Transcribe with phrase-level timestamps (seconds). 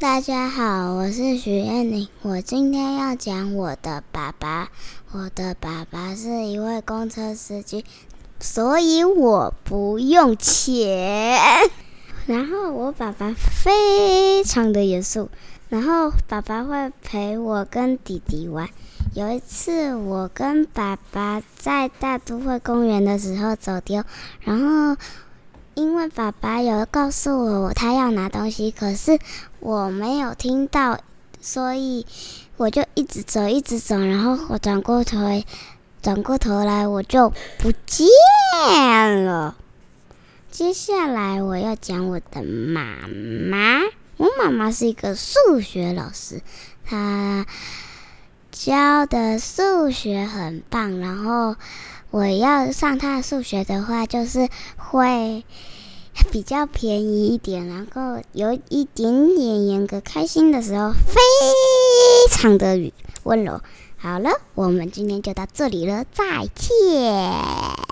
[0.00, 2.08] 大家好，我是许燕玲。
[2.22, 4.70] 我今天要讲我的爸爸。
[5.12, 7.84] 我的爸爸是一位公车司机，
[8.40, 11.38] 所以我不用钱。
[12.24, 15.28] 然后我爸爸非常的严肃。
[15.68, 18.70] 然后爸爸会陪我跟弟弟玩。
[19.14, 24.02] 有一次，我跟爸爸在大都会公园的时候走丢，
[24.40, 24.96] 然后。
[26.08, 29.18] 爸爸有告诉我他要拿东西，可是
[29.60, 30.98] 我没有听到，
[31.40, 32.06] 所以
[32.56, 35.18] 我就一直走，一直走，然后我转过头，
[36.02, 39.56] 转过头来我就不见了。
[40.50, 43.80] 接下来我要讲我的妈妈，
[44.16, 46.40] 我妈妈是一个数学老师，
[46.84, 47.46] 她
[48.50, 51.56] 教的数学很棒，然后。
[52.12, 55.44] 我要上他的数学的话，就是会
[56.30, 60.00] 比较便宜一点，然后有一点点严格。
[60.00, 61.20] 开心的时候，非
[62.30, 62.92] 常的
[63.24, 63.60] 温柔。
[63.96, 67.89] 好了，我们今天就到这里了，再见。